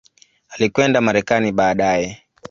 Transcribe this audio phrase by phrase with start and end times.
[0.49, 2.23] Alikwenda Marekani baadaye.